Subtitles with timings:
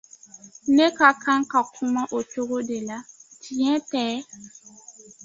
[0.75, 2.97] Ne ka kan ka kuma o cogo de la,
[3.41, 4.03] tiɲɛ tɛ?